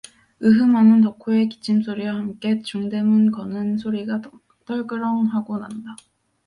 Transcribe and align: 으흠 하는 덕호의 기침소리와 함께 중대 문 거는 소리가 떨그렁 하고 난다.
으흠 0.43 0.75
하는 0.75 1.01
덕호의 1.01 1.47
기침소리와 1.49 2.15
함께 2.15 2.63
중대 2.63 3.03
문 3.03 3.29
거는 3.29 3.77
소리가 3.77 4.19
떨그렁 4.65 5.25
하고 5.27 5.59
난다. 5.59 5.95